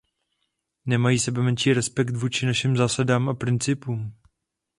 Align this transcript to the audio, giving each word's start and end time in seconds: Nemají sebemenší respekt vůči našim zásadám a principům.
Nemají 0.85 1.19
sebemenší 1.19 1.73
respekt 1.73 2.15
vůči 2.17 2.45
našim 2.45 2.77
zásadám 2.77 3.29
a 3.29 3.33
principům. 3.33 4.13